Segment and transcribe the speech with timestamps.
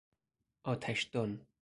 [0.63, 1.45] آتشدان